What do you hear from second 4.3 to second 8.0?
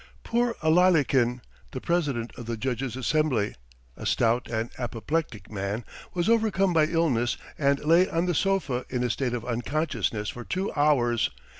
and apoplectic man, was overcome by illness and